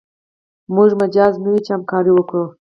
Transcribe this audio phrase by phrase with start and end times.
[0.73, 2.45] موږ مجاز نه یو چې همکاري وکړو.